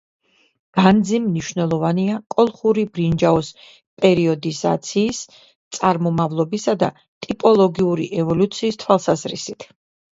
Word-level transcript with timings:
განძი 0.77 1.19
მნიშვნელოვანია 1.25 2.15
კოლხური 2.35 2.87
ბრინჯაოს 2.95 3.53
პერიოდიზაციის, 4.05 5.23
წარმომავლობისა 5.79 6.79
და 6.85 6.93
ტიპოლოგიური 7.29 8.13
ევოლუციის 8.25 8.85
თვალსაზრისით. 8.87 9.73